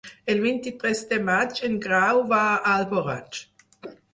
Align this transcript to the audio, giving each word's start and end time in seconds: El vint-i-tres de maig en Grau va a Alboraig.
El 0.33 0.39
vint-i-tres 0.45 1.01
de 1.11 1.19
maig 1.27 1.61
en 1.69 1.77
Grau 1.85 2.25
va 2.35 2.41
a 2.49 2.59
Alboraig. 2.73 3.43